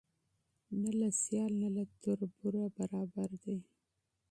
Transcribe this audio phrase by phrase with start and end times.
[0.81, 3.57] نه له سیال نه له تربوره برابر دی